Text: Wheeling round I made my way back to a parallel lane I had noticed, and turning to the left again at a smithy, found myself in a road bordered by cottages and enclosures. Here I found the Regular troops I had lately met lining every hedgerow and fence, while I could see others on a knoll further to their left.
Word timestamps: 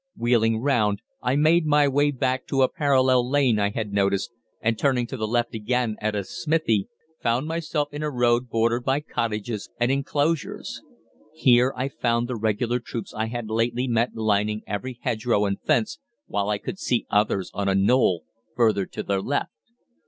Wheeling 0.17 0.59
round 0.63 1.03
I 1.21 1.35
made 1.35 1.67
my 1.67 1.87
way 1.87 2.09
back 2.09 2.47
to 2.47 2.63
a 2.63 2.69
parallel 2.71 3.29
lane 3.29 3.59
I 3.59 3.69
had 3.69 3.93
noticed, 3.93 4.31
and 4.59 4.75
turning 4.79 5.05
to 5.05 5.15
the 5.15 5.27
left 5.27 5.53
again 5.53 5.95
at 6.01 6.15
a 6.15 6.23
smithy, 6.23 6.87
found 7.21 7.47
myself 7.47 7.93
in 7.93 8.01
a 8.01 8.09
road 8.09 8.49
bordered 8.49 8.83
by 8.83 9.01
cottages 9.01 9.69
and 9.79 9.91
enclosures. 9.91 10.81
Here 11.35 11.71
I 11.77 11.87
found 11.87 12.27
the 12.27 12.35
Regular 12.35 12.79
troops 12.79 13.13
I 13.13 13.27
had 13.27 13.51
lately 13.51 13.87
met 13.87 14.15
lining 14.15 14.63
every 14.65 14.97
hedgerow 15.03 15.45
and 15.45 15.61
fence, 15.61 15.99
while 16.25 16.49
I 16.49 16.57
could 16.57 16.79
see 16.79 17.05
others 17.11 17.51
on 17.53 17.69
a 17.69 17.75
knoll 17.75 18.23
further 18.55 18.87
to 18.87 19.03
their 19.03 19.21
left. 19.21 19.51